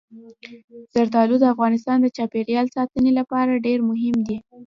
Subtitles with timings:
[0.93, 4.37] زردالو د افغانستان د چاپیریال ساتنې لپاره ډېر مهم دي.